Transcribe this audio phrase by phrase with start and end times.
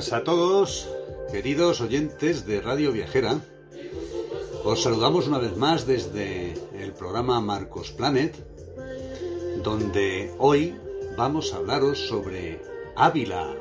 [0.00, 0.88] A todos,
[1.30, 3.38] queridos oyentes de Radio Viajera.
[4.64, 8.34] Os saludamos una vez más desde el programa Marcos Planet,
[9.62, 10.74] donde hoy
[11.18, 12.62] vamos a hablaros sobre
[12.96, 13.54] Ávila,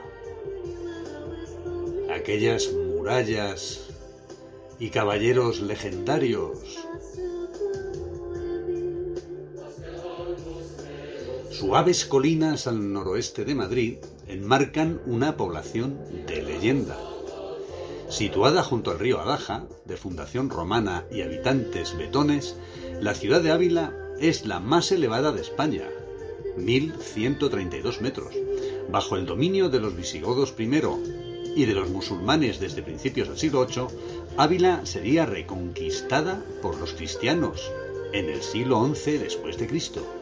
[2.16, 3.90] aquellas murallas
[4.80, 6.58] y caballeros legendarios.
[11.52, 13.98] Suaves colinas al noroeste de Madrid
[14.30, 16.98] enmarcan una población de leyenda.
[18.10, 22.56] Situada junto al río Adaja, de fundación romana y habitantes betones,
[23.02, 25.90] la ciudad de Ávila es la más elevada de España,
[26.58, 28.36] 1132 metros,
[28.90, 30.98] bajo el dominio de los visigodos primero
[31.56, 33.88] y de los musulmanes desde principios del siglo VIII,
[34.38, 37.72] Ávila sería reconquistada por los cristianos
[38.14, 40.19] en el siglo XI después de Cristo.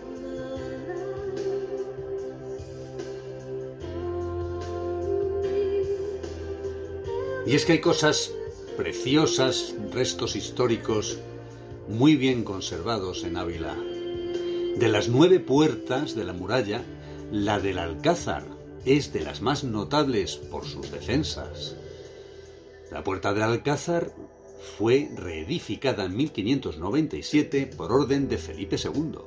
[7.47, 8.33] Y es que hay cosas
[8.75, 11.17] preciosas, restos históricos
[11.87, 13.73] muy bien conservados en Ávila.
[14.75, 16.83] De las nueve puertas de la muralla,
[17.31, 18.43] la del Alcázar
[18.83, 21.77] es de las más notables por sus defensas.
[22.91, 24.11] La puerta del Alcázar
[24.77, 29.19] fue reedificada en 1597 por orden de Felipe II.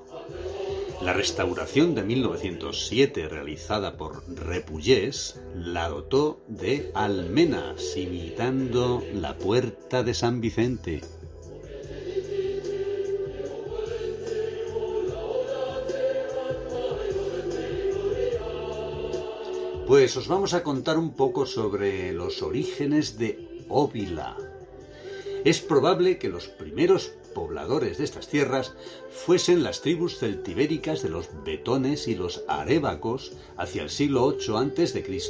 [1.03, 10.13] La restauración de 1907 realizada por Repullés la dotó de almenas, imitando la puerta de
[10.13, 11.01] San Vicente.
[19.87, 24.37] Pues os vamos a contar un poco sobre los orígenes de Óvila.
[25.47, 28.75] Es probable que los primeros pobladores de estas tierras
[29.11, 35.21] fuesen las tribus celtibéricas de los betones y los arébacos hacia el siglo VIII a.C.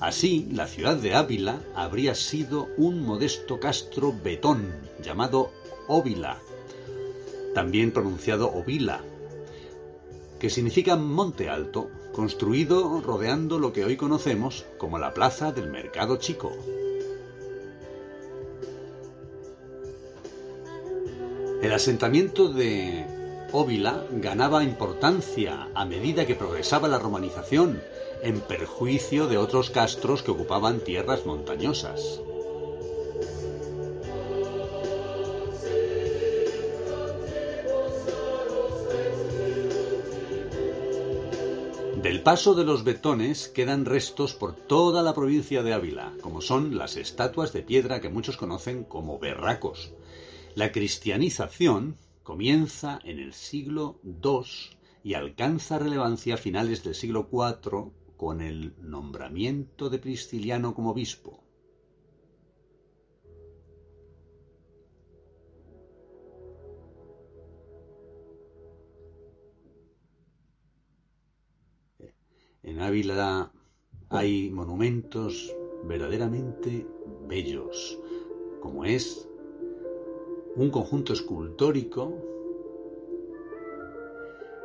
[0.00, 5.50] Así, la ciudad de Ávila habría sido un modesto castro betón llamado
[5.86, 6.40] Óvila,
[7.54, 9.04] también pronunciado Ovila,
[10.40, 16.16] que significa monte alto, construido rodeando lo que hoy conocemos como la plaza del Mercado
[16.16, 16.52] Chico.
[21.62, 23.06] El asentamiento de
[23.52, 27.80] Óvila ganaba importancia a medida que progresaba la romanización,
[28.20, 32.20] en perjuicio de otros castros que ocupaban tierras montañosas.
[42.02, 46.76] Del paso de los betones quedan restos por toda la provincia de Ávila, como son
[46.76, 49.92] las estatuas de piedra que muchos conocen como berracos.
[50.54, 54.42] La cristianización comienza en el siglo II
[55.02, 61.42] y alcanza relevancia a finales del siglo IV con el nombramiento de Prisciliano como obispo.
[72.62, 73.52] En Ávila
[74.10, 76.86] hay monumentos verdaderamente
[77.26, 77.98] bellos,
[78.60, 79.26] como es
[80.56, 82.12] un conjunto escultórico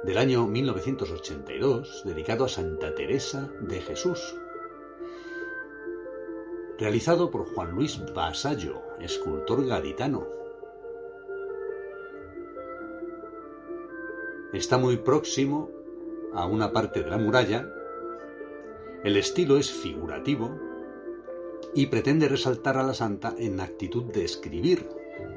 [0.03, 4.35] del año 1982 dedicado a Santa Teresa de Jesús,
[6.77, 10.27] realizado por Juan Luis Basallo, escultor gaditano.
[14.53, 15.69] Está muy próximo
[16.33, 17.73] a una parte de la muralla
[19.03, 20.59] el estilo es figurativo
[21.75, 24.89] y pretende resaltar a la santa en actitud de escribir,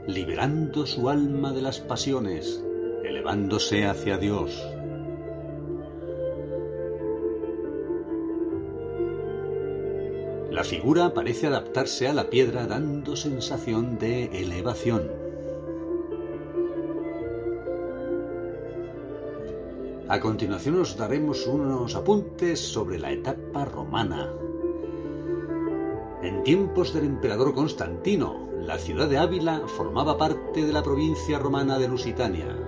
[0.07, 2.63] liberando su alma de las pasiones,
[3.05, 4.51] elevándose hacia Dios.
[10.51, 15.11] La figura parece adaptarse a la piedra dando sensación de elevación.
[20.09, 24.35] A continuación os daremos unos apuntes sobre la etapa romana.
[26.23, 31.79] En tiempos del emperador Constantino, la ciudad de Ávila formaba parte de la provincia romana
[31.79, 32.59] de Lusitania.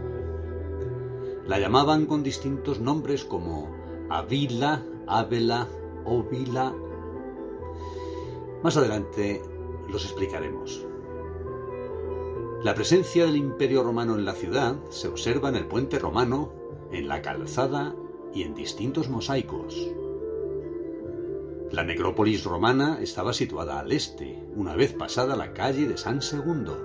[1.47, 3.69] La llamaban con distintos nombres como
[4.09, 5.69] Avila, Ávila,
[6.07, 6.75] Ovila.
[8.63, 9.43] Más adelante
[9.87, 10.87] los explicaremos.
[12.63, 16.55] La presencia del Imperio Romano en la ciudad se observa en el puente romano,
[16.91, 17.95] en la calzada
[18.33, 19.93] y en distintos mosaicos.
[21.73, 26.79] La necrópolis romana estaba situada al este, una vez pasada la calle de San Segundo.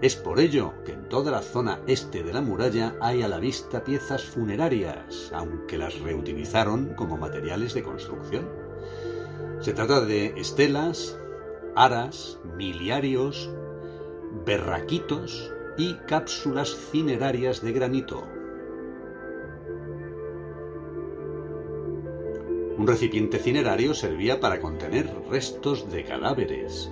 [0.00, 3.38] Es por ello que en toda la zona este de la muralla hay a la
[3.38, 8.48] vista piezas funerarias, aunque las reutilizaron como materiales de construcción.
[9.60, 11.16] Se trata de estelas,
[11.76, 13.54] aras, miliarios,
[14.44, 18.31] berraquitos y cápsulas cinerarias de granito.
[22.82, 26.90] Un recipiente cinerario servía para contener restos de cadáveres.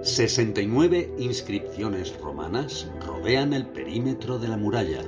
[0.00, 5.02] 69 inscripciones romanas rodean el perímetro de la muralla.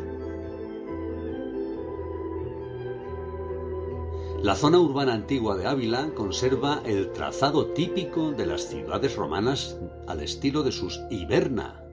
[4.43, 10.21] La zona urbana antigua de Ávila conserva el trazado típico de las ciudades romanas al
[10.21, 11.84] estilo de sus hiberna,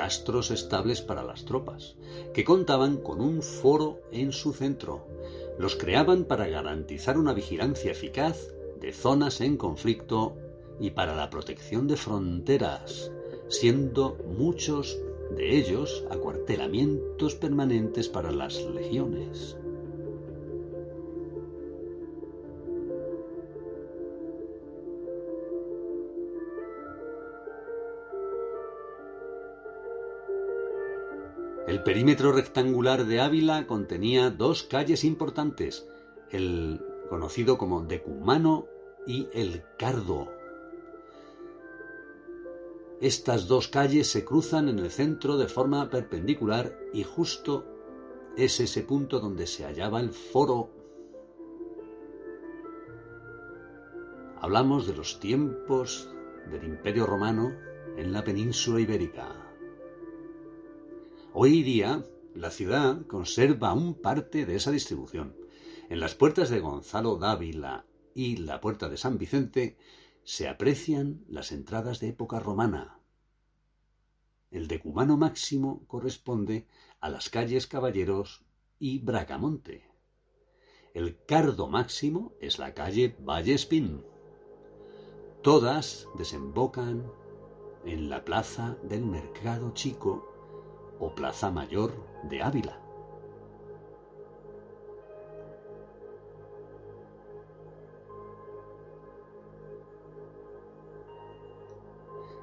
[0.00, 1.94] castros estables para las tropas,
[2.32, 5.06] que contaban con un foro en su centro.
[5.58, 8.48] Los creaban para garantizar una vigilancia eficaz
[8.80, 10.38] de zonas en conflicto
[10.80, 13.12] y para la protección de fronteras,
[13.48, 14.98] siendo muchos
[15.36, 19.58] de ellos acuartelamientos permanentes para las legiones.
[31.80, 35.88] El perímetro rectangular de Ávila contenía dos calles importantes,
[36.30, 36.78] el
[37.08, 38.66] conocido como Decumano
[39.06, 40.28] y el Cardo.
[43.00, 47.64] Estas dos calles se cruzan en el centro de forma perpendicular y justo
[48.36, 50.68] es ese punto donde se hallaba el foro.
[54.38, 56.10] Hablamos de los tiempos
[56.50, 57.56] del Imperio Romano
[57.96, 59.49] en la península ibérica.
[61.32, 62.04] Hoy día,
[62.34, 65.36] la ciudad conserva aún parte de esa distribución.
[65.88, 67.86] En las puertas de Gonzalo Dávila
[68.16, 69.76] y la puerta de San Vicente
[70.24, 72.98] se aprecian las entradas de época romana.
[74.50, 76.66] El decumano máximo corresponde
[77.00, 78.42] a las calles Caballeros
[78.80, 79.84] y Bracamonte.
[80.94, 84.04] El cardo máximo es la calle Valle Espín.
[85.42, 87.08] Todas desembocan
[87.84, 90.29] en la plaza del Mercado Chico
[91.00, 91.92] o Plaza Mayor
[92.24, 92.78] de Ávila.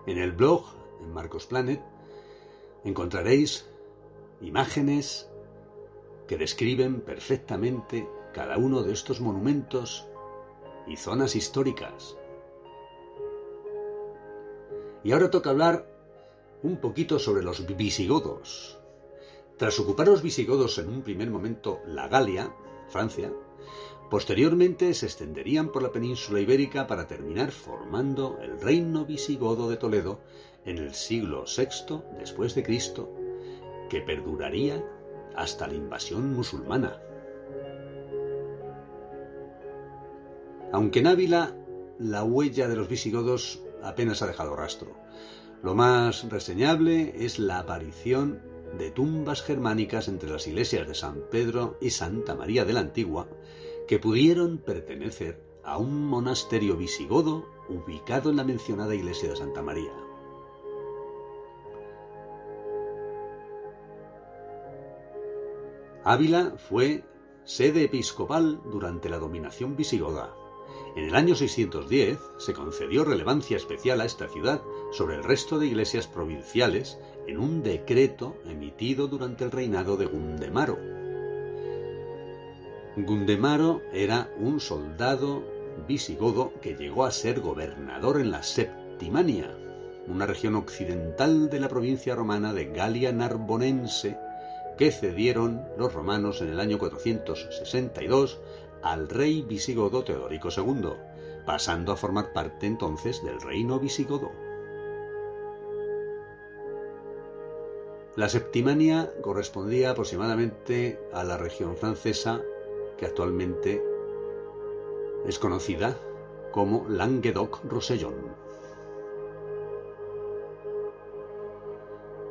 [0.08, 0.64] En el blog,
[1.02, 1.82] en Marcos Planet,
[2.84, 3.70] encontraréis
[4.42, 5.30] imágenes
[6.28, 10.08] que describen perfectamente cada uno de estos monumentos
[10.88, 12.18] y zonas históricas.
[15.04, 15.97] Y ahora toca hablar
[16.64, 18.78] un poquito sobre los visigodos.
[19.58, 22.54] Tras ocupar los visigodos en un primer momento la Galia,
[22.90, 23.32] Francia,
[24.10, 30.20] posteriormente se extenderían por la península ibérica para terminar formando el reino visigodo de Toledo
[30.66, 33.10] en el siglo VI después de Cristo,
[33.90, 34.84] que perduraría
[35.36, 37.02] hasta la invasión musulmana.
[40.72, 41.56] Aunque en Ávila
[42.00, 44.96] la huella de los visigodos apenas ha dejado rastro.
[45.64, 48.42] Lo más reseñable es la aparición
[48.78, 53.28] de tumbas germánicas entre las iglesias de San Pedro y Santa María de la Antigua,
[53.88, 59.92] que pudieron pertenecer a un monasterio visigodo ubicado en la mencionada iglesia de Santa María.
[66.04, 67.04] Ávila fue
[67.44, 70.34] sede episcopal durante la dominación visigoda.
[70.98, 75.68] En el año 610 se concedió relevancia especial a esta ciudad sobre el resto de
[75.68, 80.80] iglesias provinciales en un decreto emitido durante el reinado de Gundemaro.
[82.96, 85.44] Gundemaro era un soldado
[85.88, 89.56] visigodo que llegó a ser gobernador en la Septimania,
[90.08, 94.18] una región occidental de la provincia romana de Galia Narbonense
[94.80, 98.40] que cedieron los romanos en el año 462
[98.82, 100.94] al rey visigodo Teodorico II,
[101.46, 104.32] pasando a formar parte entonces del reino visigodo.
[108.16, 112.42] La Septimania correspondía aproximadamente a la región francesa
[112.98, 113.84] que actualmente
[115.28, 115.96] es conocida
[116.52, 118.48] como Languedoc-Roussillon.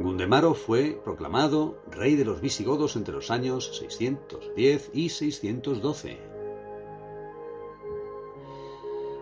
[0.00, 6.35] Gundemaro fue proclamado rey de los visigodos entre los años 610 y 612.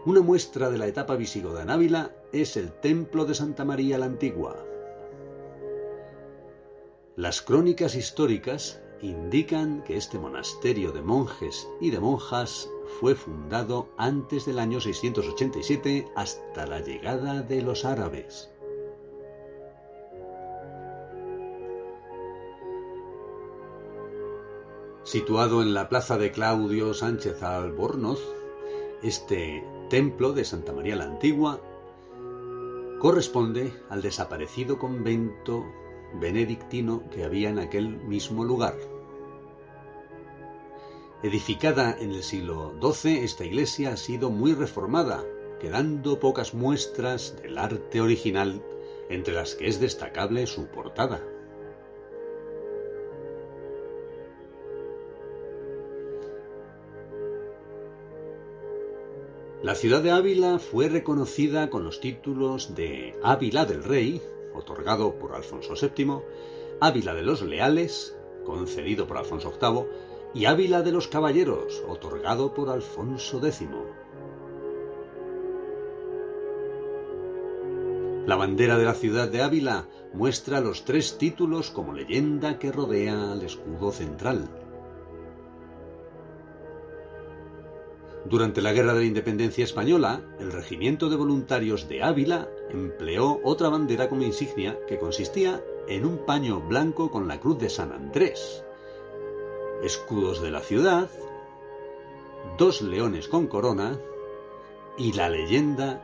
[0.06, 4.04] Una muestra de la etapa visigoda en Ávila es el Templo de Santa María la
[4.04, 4.62] Antigua.
[7.16, 12.68] Las crónicas históricas indican que este monasterio de monjes y de monjas
[13.00, 18.50] fue fundado antes del año 687 hasta la llegada de los árabes.
[25.02, 28.20] Situado en la plaza de Claudio Sánchez Albornoz,
[29.02, 31.60] este templo de Santa María la Antigua
[32.98, 35.64] corresponde al desaparecido convento
[36.14, 38.74] benedictino que había en aquel mismo lugar.
[41.22, 45.22] Edificada en el siglo XII, esta iglesia ha sido muy reformada,
[45.60, 48.64] quedando pocas muestras del arte original,
[49.10, 51.22] entre las que es destacable su portada.
[59.64, 64.20] La ciudad de Ávila fue reconocida con los títulos de Ávila del Rey,
[64.52, 66.18] otorgado por Alfonso VII,
[66.82, 69.86] Ávila de los Leales, concedido por Alfonso VIII,
[70.34, 73.66] y Ávila de los Caballeros, otorgado por Alfonso X.
[78.26, 83.32] La bandera de la ciudad de Ávila muestra los tres títulos como leyenda que rodea
[83.32, 84.46] al escudo central.
[88.24, 93.68] Durante la Guerra de la Independencia Española, el Regimiento de Voluntarios de Ávila empleó otra
[93.68, 98.64] bandera como insignia que consistía en un paño blanco con la cruz de San Andrés,
[99.82, 101.10] escudos de la ciudad,
[102.56, 104.00] dos leones con corona
[104.96, 106.02] y la leyenda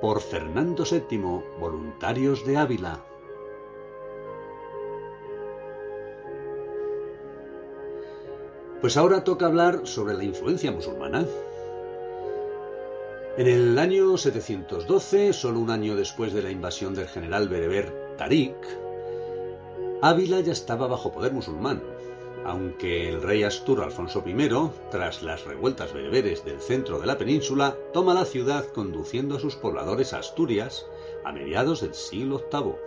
[0.00, 1.18] por Fernando VII,
[1.60, 3.04] Voluntarios de Ávila.
[8.80, 11.24] Pues ahora toca hablar sobre la influencia musulmana.
[13.38, 18.54] En el año 712, solo un año después de la invasión del general bereber Tariq,
[20.02, 21.82] Ávila ya estaba bajo poder musulmán,
[22.44, 24.36] aunque el rey Astur Alfonso I,
[24.90, 29.56] tras las revueltas bereberes del centro de la península, toma la ciudad conduciendo a sus
[29.56, 30.86] pobladores a Asturias
[31.24, 32.85] a mediados del siglo VIII.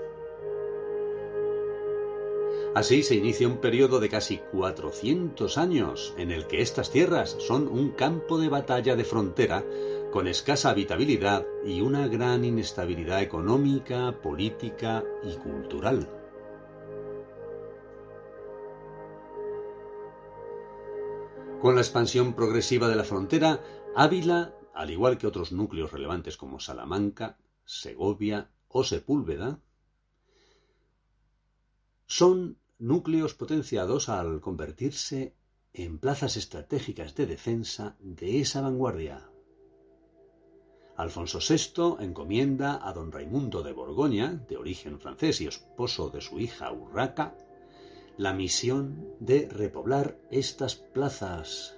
[2.75, 7.67] Así se inicia un periodo de casi 400 años en el que estas tierras son
[7.67, 9.65] un campo de batalla de frontera
[10.11, 16.07] con escasa habitabilidad y una gran inestabilidad económica, política y cultural.
[21.59, 23.61] Con la expansión progresiva de la frontera,
[23.95, 29.59] Ávila, al igual que otros núcleos relevantes como Salamanca, Segovia o Sepúlveda,
[32.09, 35.35] son núcleos potenciados al convertirse
[35.73, 39.29] en plazas estratégicas de defensa de esa vanguardia.
[40.97, 46.39] Alfonso VI encomienda a don Raimundo de Borgoña, de origen francés y esposo de su
[46.39, 47.35] hija Urraca,
[48.17, 51.77] la misión de repoblar estas plazas.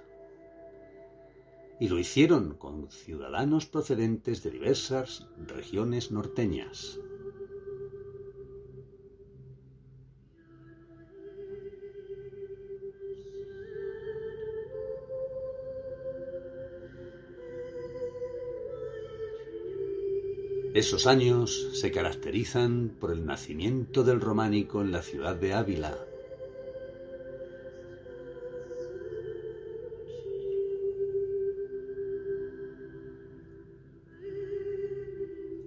[1.78, 6.98] Y lo hicieron con ciudadanos procedentes de diversas regiones norteñas.
[20.74, 25.98] Esos años se caracterizan por el nacimiento del románico en la ciudad de Ávila.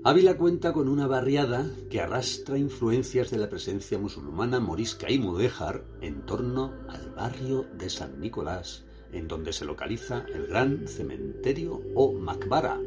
[0.04, 5.86] Ávila cuenta con una barriada que arrastra influencias de la presencia musulmana morisca y mudéjar
[6.02, 12.12] en torno al barrio de San Nicolás, en donde se localiza el gran cementerio o
[12.12, 12.80] Makbara,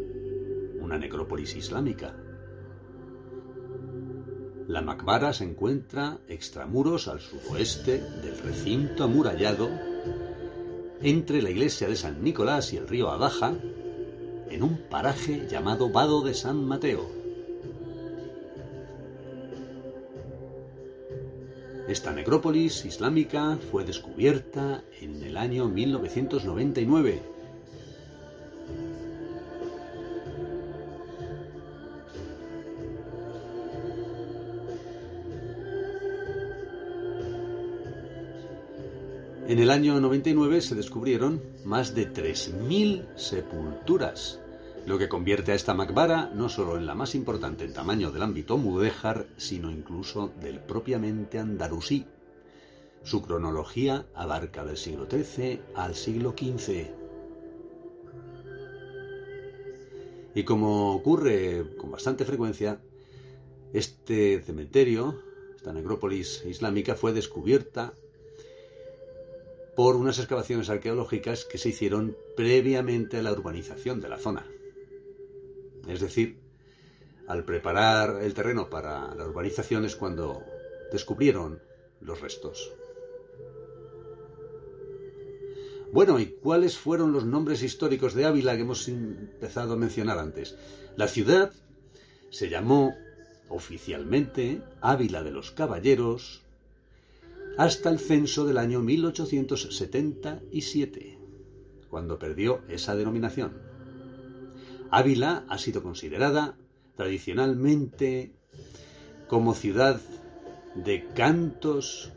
[0.89, 2.15] una necrópolis islámica.
[4.69, 9.69] La Makbara se encuentra extramuros al suroeste del recinto amurallado
[11.03, 13.53] entre la iglesia de San Nicolás y el río Abaja,
[14.49, 17.07] en un paraje llamado Vado de San Mateo.
[21.87, 27.38] Esta necrópolis islámica fue descubierta en el año 1999
[39.49, 44.39] En el año 99 se descubrieron más de 3.000 sepulturas,
[44.85, 48.25] lo que convierte a esta Makbara no solo en la más importante en tamaño del
[48.25, 52.05] ámbito mudéjar, sino incluso del propiamente andalusí.
[53.05, 56.91] Su cronología abarca del siglo XIII al siglo XV.
[60.35, 62.83] Y como ocurre con bastante frecuencia,
[63.73, 65.23] este cementerio,
[65.57, 67.95] esta necrópolis islámica, fue descubierta
[69.79, 74.45] por unas excavaciones arqueológicas que se hicieron previamente a la urbanización de la zona.
[75.87, 76.41] Es decir,
[77.29, 80.43] al preparar el terreno para la urbanización es cuando
[80.91, 81.63] descubrieron
[82.01, 82.73] los restos.
[85.93, 90.57] Bueno, ¿y cuáles fueron los nombres históricos de Ávila que hemos empezado a mencionar antes?
[90.97, 91.53] La ciudad
[92.31, 92.97] se llamó
[93.49, 96.43] oficialmente Ávila de los Caballeros,
[97.59, 101.19] hasta el censo del año 1877,
[101.91, 103.59] cuando perdió esa denominación.
[104.93, 106.57] Ávila ha sido considerada
[106.95, 108.31] tradicionalmente
[109.27, 110.01] como ciudad
[110.77, 112.13] de cantos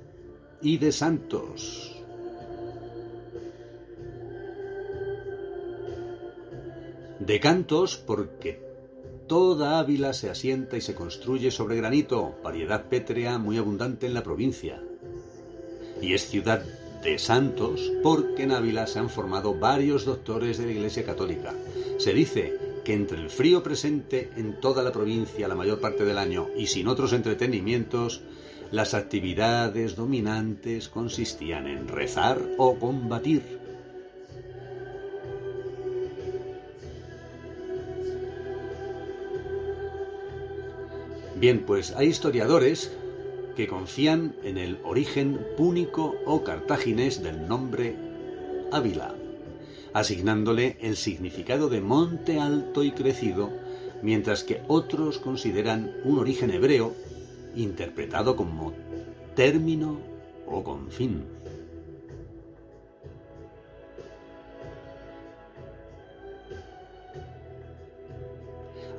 [0.61, 2.03] y de santos.
[7.19, 8.61] De cantos porque
[9.27, 14.21] toda Ávila se asienta y se construye sobre granito, variedad pétrea muy abundante en la
[14.21, 14.83] provincia
[16.01, 16.63] y es ciudad
[17.03, 21.53] de santos porque en Ávila se han formado varios doctores de la Iglesia Católica.
[21.97, 26.17] Se dice que entre el frío presente en toda la provincia la mayor parte del
[26.17, 28.21] año y sin otros entretenimientos,
[28.71, 33.59] las actividades dominantes consistían en rezar o combatir.
[41.35, 42.95] Bien, pues hay historiadores
[43.55, 47.95] que confían en el origen púnico o cartaginés del nombre
[48.71, 49.15] Ávila,
[49.93, 53.49] asignándole el significado de monte alto y crecido,
[54.01, 56.93] mientras que otros consideran un origen hebreo
[57.55, 58.73] interpretado como
[59.35, 59.99] término
[60.47, 61.40] o confín.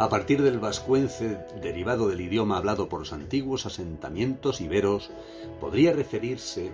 [0.03, 5.13] A partir del vascuence derivado del idioma hablado por los antiguos asentamientos iberos,
[5.61, 6.73] podría referirse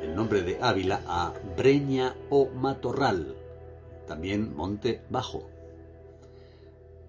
[0.00, 3.36] el nombre de Ávila a Breña o Matorral,
[4.08, 5.46] también Monte Bajo.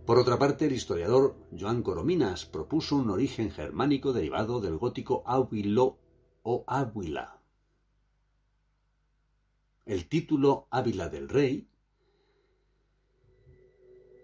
[0.06, 5.98] Por otra parte, el historiador Joan Corominas propuso un origen germánico derivado del gótico Ávilo
[6.44, 7.40] o Ávila.
[9.86, 11.66] El título Ávila del Rey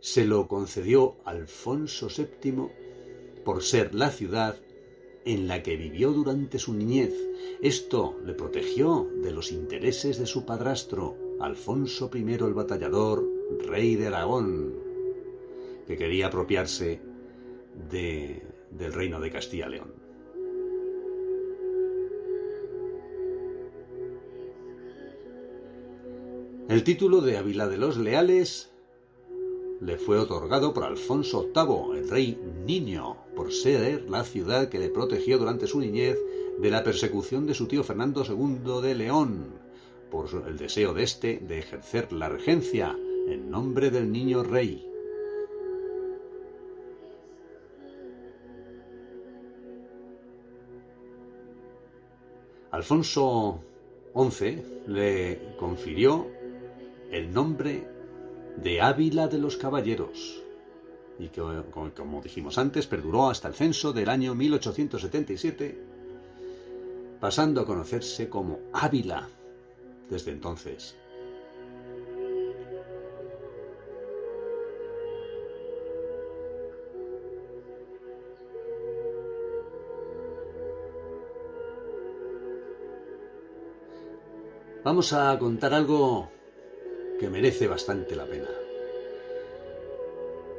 [0.01, 2.69] se lo concedió Alfonso VII
[3.45, 4.57] por ser la ciudad
[5.25, 7.13] en la que vivió durante su niñez.
[7.61, 13.23] Esto le protegió de los intereses de su padrastro, Alfonso I el Batallador,
[13.67, 14.73] rey de Aragón,
[15.85, 16.99] que quería apropiarse
[17.89, 19.93] del reino de Castilla-León.
[26.69, 28.70] El título de Ávila de los Leales
[29.81, 34.89] le fue otorgado por Alfonso VIII, el rey niño, por ser la ciudad que le
[34.89, 36.19] protegió durante su niñez
[36.59, 39.59] de la persecución de su tío Fernando II de León,
[40.11, 42.95] por el deseo de éste de ejercer la regencia
[43.27, 44.87] en nombre del niño rey.
[52.69, 53.63] Alfonso
[54.15, 56.27] XI le confirió
[57.11, 57.90] el nombre
[58.57, 60.43] de Ávila de los Caballeros,
[61.19, 65.77] y que, como dijimos antes, perduró hasta el censo del año 1877,
[67.19, 69.27] pasando a conocerse como Ávila
[70.09, 70.95] desde entonces.
[84.83, 86.31] Vamos a contar algo
[87.21, 88.49] que merece bastante la pena.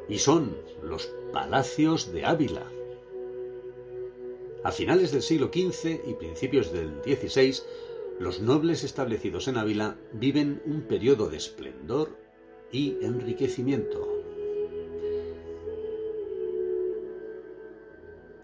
[0.08, 2.70] Y son los palacios de Ávila.
[4.62, 7.64] A finales del siglo XV y principios del XVI,
[8.20, 12.16] los nobles establecidos en Ávila viven un periodo de esplendor
[12.70, 14.22] y enriquecimiento.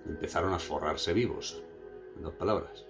[0.09, 1.62] Empezaron a forrarse vivos.
[2.16, 2.85] en dos palabras.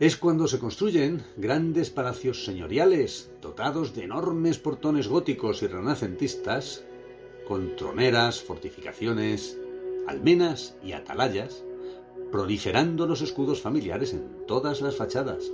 [0.00, 6.84] Es cuando se construyen grandes palacios señoriales, dotados de enormes portones góticos y renacentistas,
[7.46, 9.56] con troneras, fortificaciones,
[10.08, 11.62] almenas y atalayas,
[12.32, 15.44] proliferando los escudos familiares en todas las fachadas.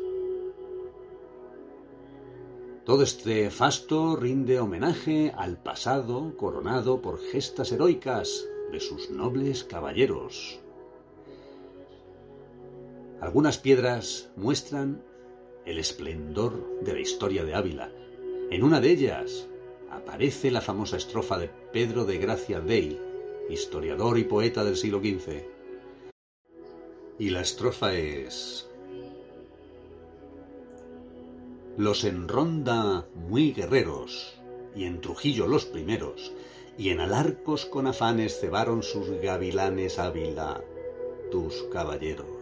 [2.86, 10.59] Todo este fasto rinde homenaje al pasado coronado por gestas heroicas de sus nobles caballeros.
[13.20, 15.02] Algunas piedras muestran
[15.66, 17.92] el esplendor de la historia de Ávila.
[18.50, 19.46] En una de ellas
[19.90, 22.98] aparece la famosa estrofa de Pedro de Gracia Dey,
[23.50, 25.44] historiador y poeta del siglo XV.
[27.18, 28.66] Y la estrofa es...
[31.76, 34.40] Los enronda muy guerreros,
[34.74, 36.32] y en Trujillo los primeros,
[36.78, 40.64] y en Alarcos con afanes cebaron sus gavilanes Ávila,
[41.30, 42.39] tus caballeros.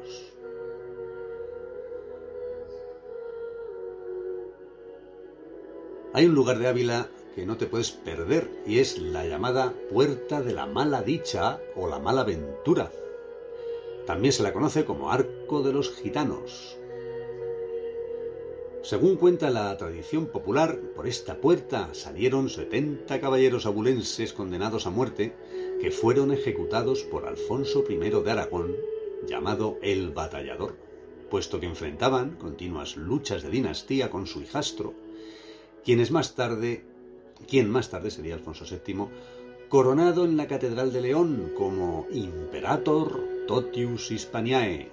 [6.14, 10.40] Hay un lugar de Ávila que no te puedes perder y es la llamada Puerta
[10.40, 12.90] de la Mala Dicha o la Mala Ventura.
[14.07, 16.79] También se la conoce como Arco de los Gitanos.
[18.83, 25.35] Según cuenta la tradición popular, por esta puerta salieron 70 caballeros abulenses condenados a muerte
[25.79, 28.75] que fueron ejecutados por Alfonso I de Aragón,
[29.27, 30.75] llamado el Batallador,
[31.31, 34.94] puesto que enfrentaban continuas luchas de dinastía con su hijastro,
[36.11, 36.85] más tarde,
[37.49, 39.07] quien más tarde sería Alfonso VII,
[39.69, 44.91] coronado en la Catedral de León como Imperator Totius Hispaniae.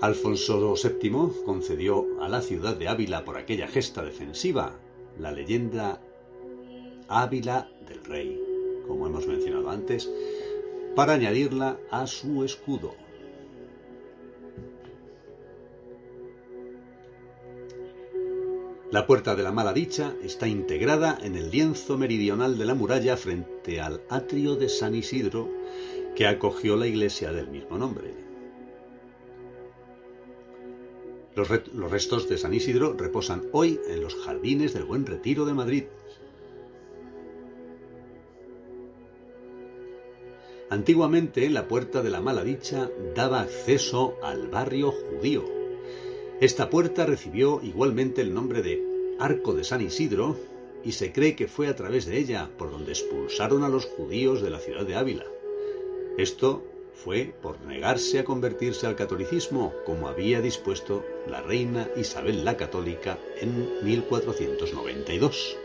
[0.00, 4.78] Alfonso VII concedió a la ciudad de Ávila por aquella gesta defensiva
[5.18, 6.00] la leyenda
[7.08, 8.40] Ávila del Rey,
[8.86, 10.10] como hemos mencionado antes,
[10.96, 12.94] para añadirla a su escudo.
[18.92, 23.16] La puerta de la mala dicha está integrada en el lienzo meridional de la muralla
[23.16, 25.48] frente al atrio de San Isidro
[26.14, 28.12] que acogió la iglesia del mismo nombre.
[31.34, 31.48] Los,
[31.90, 35.84] restos de San Isidro reposan hoy en los jardines del Buen Retiro de Madrid.
[40.68, 45.61] Antiguamente la puerta de la mala dicha daba acceso al barrio judío,
[46.40, 48.82] esta puerta recibió igualmente el nombre de
[49.18, 50.36] Arco de San Isidro
[50.84, 54.42] y se cree que fue a través de ella por donde expulsaron a los judíos
[54.42, 55.24] de la ciudad de Ávila.
[56.18, 56.62] Esto
[56.94, 63.18] fue por negarse a convertirse al catolicismo, como había dispuesto la reina Isabel la Católica
[63.40, 65.56] en 1492.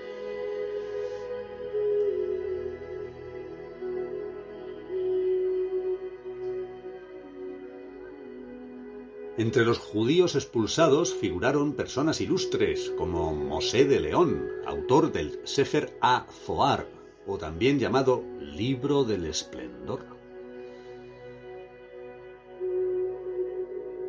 [9.38, 16.26] Entre los judíos expulsados figuraron personas ilustres como Mosé de León, autor del Sefer A
[16.46, 16.88] Zohar,
[17.28, 20.00] o también llamado Libro del Esplendor.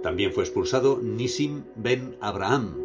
[0.03, 2.77] También fue expulsado Nisim ben Abraham,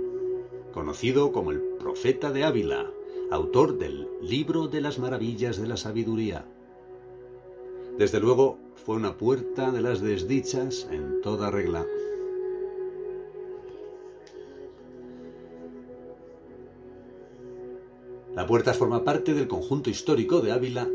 [0.74, 2.92] conocido como el profeta de Ávila,
[3.32, 6.46] autor del Libro de las Maravillas de la Sabiduría.
[7.98, 11.86] Desde luego, fue una puerta de las desdichas en toda regla.
[18.36, 20.90] La puerta forma parte del conjunto histórico de Ávila,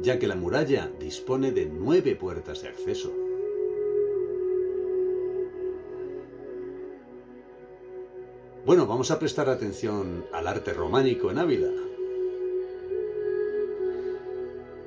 [0.00, 3.12] ya que la muralla dispone de nueve puertas de acceso.
[8.64, 11.70] Bueno, vamos a prestar atención al arte románico en Ávila.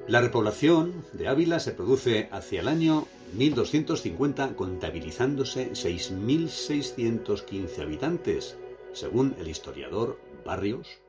[0.08, 8.58] La repoblación de Ávila se produce hacia el año 1250, contabilizándose 6.615 habitantes,
[8.92, 11.01] según el historiador Barrios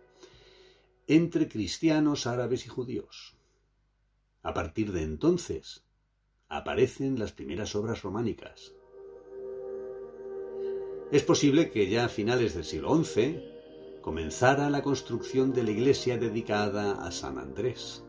[1.06, 3.36] entre cristianos, árabes y judíos.
[4.42, 5.84] A partir de entonces
[6.48, 8.72] aparecen las primeras obras románicas.
[11.10, 13.42] Es posible que ya a finales del siglo XI
[14.00, 18.02] comenzara la construcción de la iglesia dedicada a San Andrés.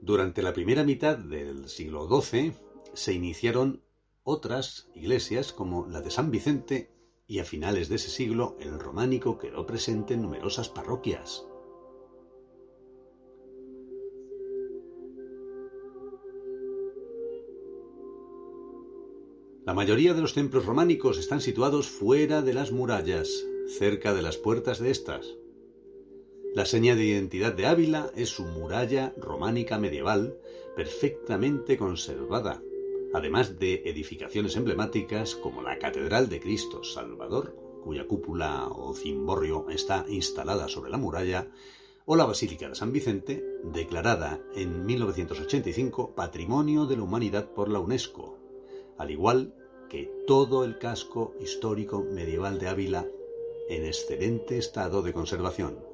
[0.00, 2.52] Durante la primera mitad del siglo XII
[2.94, 3.82] se iniciaron
[4.22, 6.90] otras iglesias como la de San Vicente
[7.26, 11.44] y a finales de ese siglo el románico quedó presente en numerosas parroquias.
[19.66, 23.28] La mayoría de los templos románicos están situados fuera de las murallas,
[23.78, 25.37] cerca de las puertas de estas.
[26.58, 30.36] La seña de identidad de Ávila es su muralla románica medieval
[30.74, 32.60] perfectamente conservada,
[33.14, 40.04] además de edificaciones emblemáticas como la Catedral de Cristo Salvador, cuya cúpula o cimborrio está
[40.08, 41.48] instalada sobre la muralla,
[42.06, 47.78] o la Basílica de San Vicente, declarada en 1985 Patrimonio de la Humanidad por la
[47.78, 48.36] UNESCO,
[48.98, 49.54] al igual
[49.88, 53.06] que todo el casco histórico medieval de Ávila
[53.68, 55.87] en excelente estado de conservación.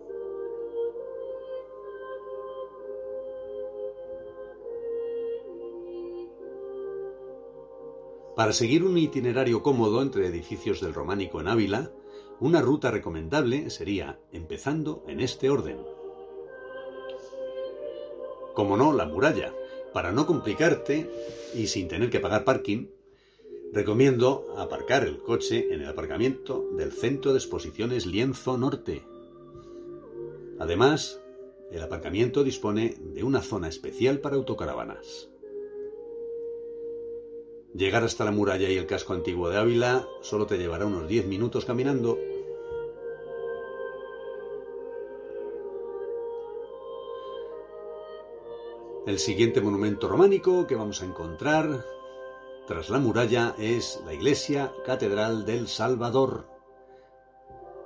[8.37, 11.93] Para seguir un itinerario cómodo entre edificios del románico en Ávila,
[12.41, 15.79] una ruta recomendable sería empezando en este orden.
[18.55, 19.55] Como no, la muralla.
[19.93, 21.09] Para no complicarte
[21.55, 22.89] y sin tener que pagar parking,
[23.73, 29.05] recomiendo aparcar el coche en el aparcamiento del Centro de Exposiciones Lienzo Norte.
[30.59, 31.21] Además,
[31.71, 35.29] el aparcamiento dispone de una zona especial para autocaravanas.
[37.75, 41.27] Llegar hasta la muralla y el casco antiguo de Ávila solo te llevará unos 10
[41.27, 42.17] minutos caminando.
[49.09, 51.85] El siguiente monumento románico que vamos a encontrar
[52.69, 56.47] tras la muralla es la iglesia Catedral del Salvador,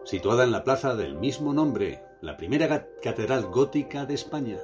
[0.05, 4.59] situada en la plaza del mismo nombre, la primera catedral gótica de España.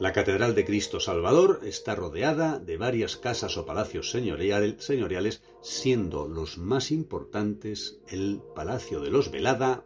[0.00, 6.58] La Catedral de Cristo Salvador está rodeada de varias casas o palacios señoriales, siendo los
[6.58, 9.84] más importantes el Palacio de los Velada,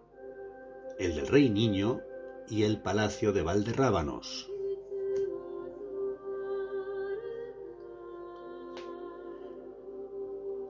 [0.99, 2.01] el del Rey Niño
[2.49, 4.51] y el Palacio de Valderrábanos.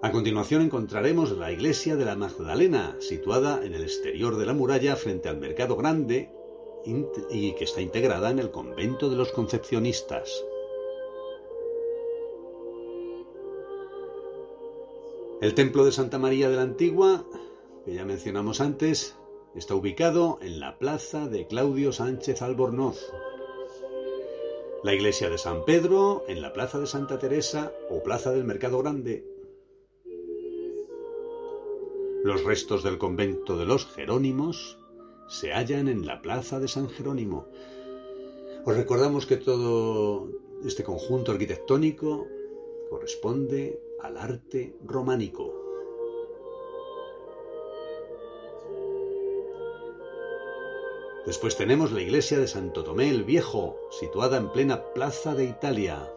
[0.02, 4.96] A continuación encontraremos la iglesia de la Magdalena, situada en el exterior de la muralla
[4.96, 6.32] frente al Mercado Grande
[7.30, 10.44] y que está integrada en el convento de los concepcionistas.
[15.40, 17.24] El templo de Santa María de la Antigua,
[17.84, 19.16] que ya mencionamos antes,
[19.54, 23.12] está ubicado en la plaza de Claudio Sánchez Albornoz.
[24.82, 28.78] La iglesia de San Pedro en la plaza de Santa Teresa o plaza del Mercado
[28.78, 29.24] Grande.
[32.24, 34.78] Los restos del convento de los Jerónimos
[35.28, 37.46] se hallan en la plaza de San Jerónimo.
[38.64, 40.28] Os recordamos que todo
[40.64, 42.26] este conjunto arquitectónico
[42.90, 45.54] corresponde al arte románico.
[51.26, 56.10] Después tenemos la iglesia de Santo Tomé el Viejo, situada en plena plaza de Italia.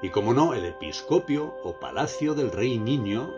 [0.00, 3.30] Y como no, el episcopio o palacio del Rey Niño,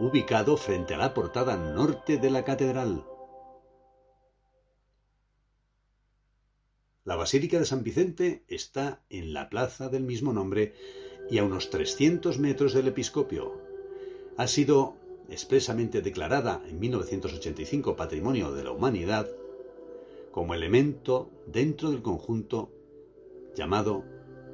[0.00, 3.04] ubicado frente a la portada norte de la catedral.
[7.04, 10.74] La Basílica de San Vicente está en la plaza del mismo nombre
[11.30, 13.60] y a unos 300 metros del episcopio.
[14.38, 14.96] Ha sido
[15.28, 19.28] expresamente declarada en 1985 Patrimonio de la Humanidad
[20.30, 22.72] como elemento dentro del conjunto
[23.54, 24.04] llamado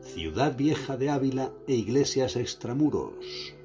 [0.01, 3.56] Ciudad Vieja de Ávila e Iglesias Extramuros.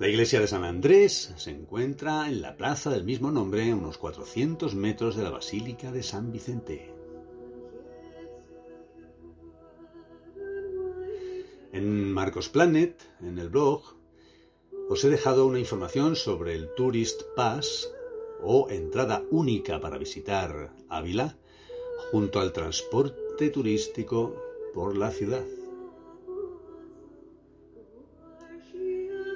[0.00, 3.98] La iglesia de San Andrés se encuentra en la plaza del mismo nombre, a unos
[3.98, 6.90] 400 metros de la Basílica de San Vicente.
[11.72, 13.82] En Marcos Planet, en el blog,
[14.88, 17.92] os he dejado una información sobre el Tourist Pass
[18.40, 21.36] o entrada única para visitar Ávila
[22.10, 24.34] junto al transporte turístico
[24.72, 25.44] por la ciudad.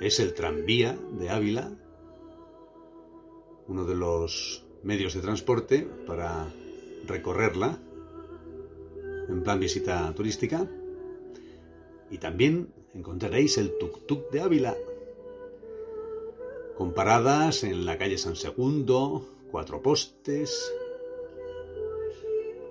[0.05, 1.73] Es el tranvía de Ávila,
[3.69, 6.47] uno de los medios de transporte para
[7.07, 7.79] recorrerla
[9.31, 10.69] en plan visita turística.
[12.11, 14.77] Y también encontraréis el tuk-tuk de Ávila,
[16.77, 20.71] con paradas en la calle San Segundo, Cuatro Postes,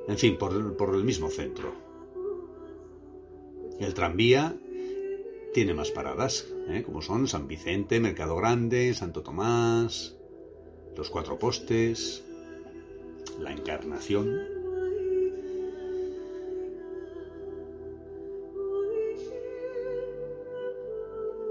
[0.07, 1.73] en fin, por, por el mismo centro.
[3.79, 4.55] El tranvía
[5.53, 6.81] tiene más paradas, ¿eh?
[6.83, 10.15] como son San Vicente, Mercado Grande, Santo Tomás,
[10.97, 12.23] Los Cuatro Postes,
[13.39, 14.35] La Encarnación.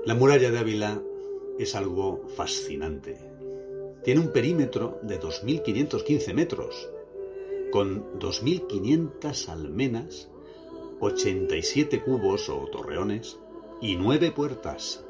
[0.05, 1.01] La muralla de Ávila
[1.61, 3.19] es algo fascinante.
[4.03, 6.91] tiene un perímetro de 2.515 metros,
[7.71, 10.29] con 2.500 almenas,
[10.99, 13.39] 87 cubos o torreones
[13.83, 15.05] y 9 puertas.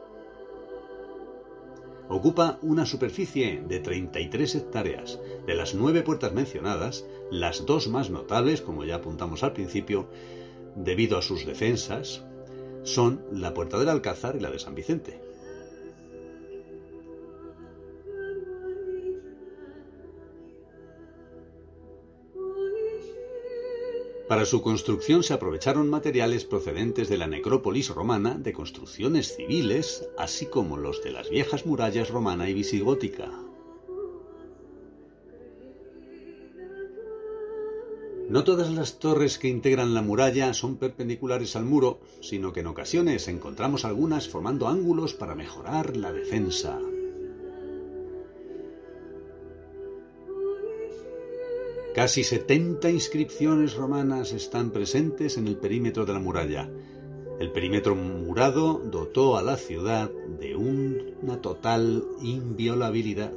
[2.09, 5.21] Ocupa una superficie de 33 hectáreas.
[5.47, 10.09] De las nueve puertas mencionadas, las dos más notables, como ya apuntamos al principio,
[10.75, 12.23] debido a sus defensas,
[12.83, 15.21] son la puerta del Alcázar y la de San Vicente.
[24.33, 30.47] Para su construcción se aprovecharon materiales procedentes de la necrópolis romana de construcciones civiles, así
[30.47, 33.31] como los de las viejas murallas romana y visigótica.
[38.31, 42.69] No todas las torres que integran la muralla son perpendiculares al muro, sino que en
[42.69, 46.81] ocasiones encontramos algunas formando ángulos para mejorar la defensa.
[51.95, 56.71] Casi 70 inscripciones romanas están presentes en el perímetro de la muralla.
[57.39, 63.31] El perímetro murado dotó a la ciudad de una total inviolabilidad,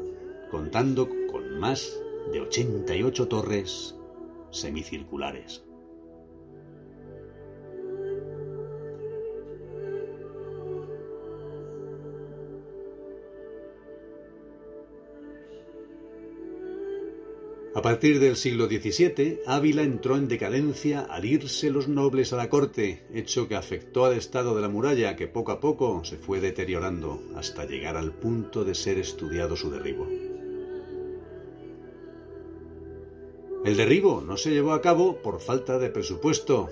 [0.51, 1.99] contando con más
[2.31, 3.95] de 88 torres
[4.51, 5.64] semicirculares.
[17.75, 22.49] A partir del siglo XVII, Ávila entró en decadencia al irse los nobles a la
[22.49, 26.39] corte, hecho que afectó al estado de la muralla que poco a poco se fue
[26.39, 30.07] deteriorando hasta llegar al punto de ser estudiado su derribo.
[33.65, 36.69] El derribo no se llevó a cabo por falta de presupuesto,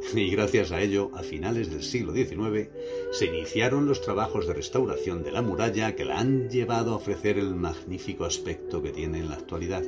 [0.14, 2.68] y gracias a ello, a finales del siglo XIX,
[3.12, 7.38] se iniciaron los trabajos de restauración de la muralla que la han llevado a ofrecer
[7.38, 9.84] el magnífico aspecto que tiene en la actualidad.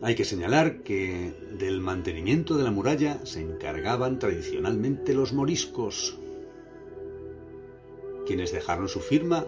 [0.00, 6.16] Hay que señalar que del mantenimiento de la muralla se encargaban tradicionalmente los moriscos,
[8.24, 9.46] quienes dejaron su firma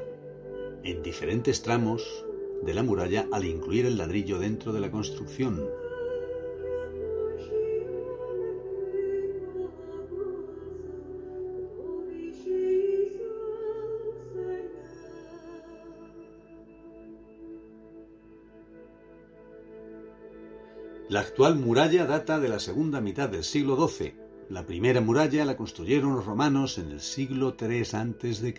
[0.82, 2.24] en diferentes tramos
[2.62, 5.60] de la muralla al incluir el ladrillo dentro de la construcción.
[21.10, 24.14] La actual muralla data de la segunda mitad del siglo XII.
[24.48, 28.54] La primera muralla la construyeron los romanos en el siglo III a.C.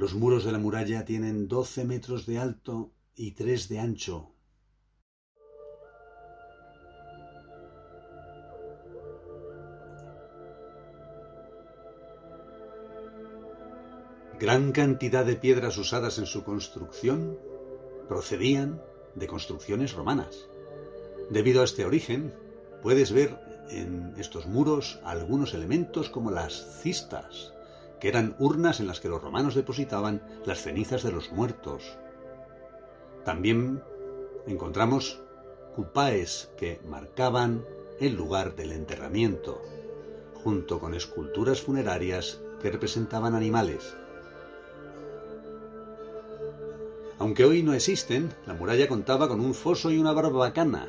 [0.00, 4.32] Los muros de la muralla tienen 12 metros de alto y 3 de ancho.
[14.38, 17.38] Gran cantidad de piedras usadas en su construcción
[18.08, 18.80] procedían
[19.14, 20.48] de construcciones romanas.
[21.28, 22.32] Debido a este origen,
[22.80, 27.52] puedes ver en estos muros algunos elementos como las cistas,
[28.00, 31.98] que eran urnas en las que los romanos depositaban las cenizas de los muertos.
[33.24, 33.82] También
[34.46, 35.20] encontramos
[35.76, 37.64] cupaes que marcaban
[38.00, 39.60] el lugar del enterramiento,
[40.42, 43.94] junto con esculturas funerarias que representaban animales.
[47.18, 50.88] Aunque hoy no existen, la muralla contaba con un foso y una barbacana.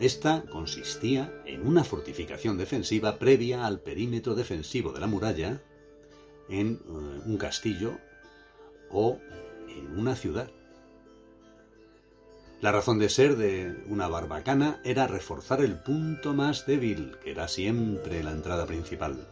[0.00, 5.60] Esta consistía en una fortificación defensiva previa al perímetro defensivo de la muralla
[6.48, 7.98] en eh, un castillo
[8.90, 9.18] o
[9.68, 10.50] en una ciudad.
[12.60, 17.46] La razón de ser de una barbacana era reforzar el punto más débil, que era
[17.46, 19.28] siempre la entrada principal.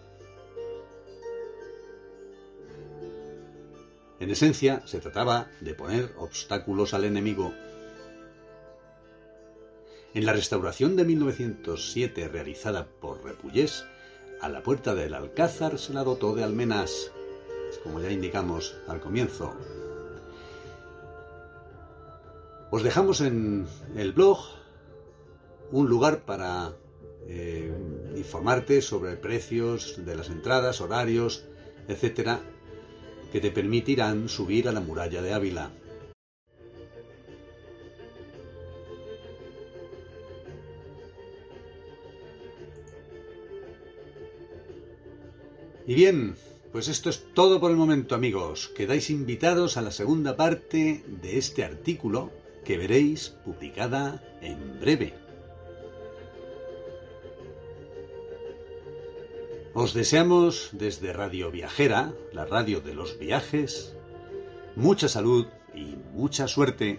[4.20, 7.52] En esencia, se trataba de poner obstáculos al enemigo.
[10.14, 13.84] En la restauración de 1907 realizada por Repullés,
[14.40, 17.10] a la puerta del Alcázar se la dotó de almenas,
[17.82, 19.54] como ya indicamos al comienzo.
[22.70, 23.66] Os dejamos en
[23.96, 24.38] el blog
[25.70, 26.72] un lugar para
[27.28, 27.72] eh,
[28.16, 31.44] informarte sobre precios de las entradas, horarios,
[31.88, 32.40] etcétera,
[33.32, 35.70] que te permitirán subir a la muralla de Ávila.
[45.86, 46.34] Y bien,
[46.72, 48.68] pues esto es todo por el momento amigos.
[48.74, 52.32] Quedáis invitados a la segunda parte de este artículo
[52.64, 55.14] que veréis publicada en breve.
[59.74, 63.94] Os deseamos desde Radio Viajera, la radio de los viajes,
[64.74, 66.98] mucha salud y mucha suerte.